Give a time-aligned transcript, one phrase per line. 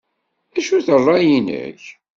[0.53, 1.83] D acu-t ṛṛay-nnek?